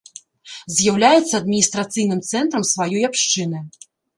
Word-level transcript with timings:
З'яўляецца 0.77 1.33
адміністрацыйным 1.41 2.19
цэнтрам 2.31 2.67
сваёй 2.73 3.07
абшчыны. 3.11 3.65